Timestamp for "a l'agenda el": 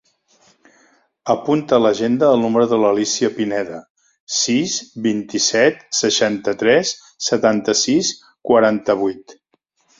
1.77-2.41